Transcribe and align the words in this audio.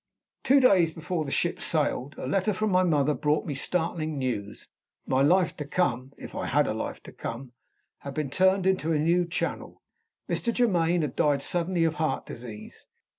Two 0.43 0.59
days 0.59 0.91
before 0.91 1.25
the 1.25 1.29
ship 1.29 1.61
sailed 1.61 2.15
a 2.17 2.25
letter 2.25 2.53
from 2.53 2.71
my 2.71 2.81
mother 2.81 3.13
brought 3.13 3.45
me 3.45 3.53
startling 3.53 4.17
news. 4.17 4.67
My 5.05 5.21
life 5.21 5.55
to 5.57 5.63
come 5.65 6.11
if 6.17 6.33
I 6.33 6.47
had 6.47 6.65
a 6.65 6.73
life 6.73 7.03
to 7.03 7.11
come 7.11 7.51
had 7.99 8.15
been 8.15 8.31
turned 8.31 8.65
into 8.65 8.91
a 8.93 8.97
new 8.97 9.27
channel. 9.27 9.83
Mr. 10.27 10.51
Germaine 10.51 11.03
had 11.03 11.15
died 11.15 11.43
suddenly, 11.43 11.83
of 11.83 11.93
heart 12.01 12.25
disease. 12.25 12.87